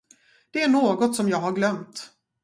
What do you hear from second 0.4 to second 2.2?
Det är något, som jag har glömt.